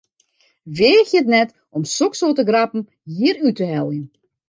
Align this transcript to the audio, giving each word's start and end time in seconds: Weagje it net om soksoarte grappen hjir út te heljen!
Weagje 0.77 1.15
it 1.21 1.27
net 1.35 1.49
om 1.75 1.83
soksoarte 1.97 2.43
grappen 2.49 2.83
hjir 3.15 3.35
út 3.47 3.55
te 3.57 3.65
heljen! 3.73 4.05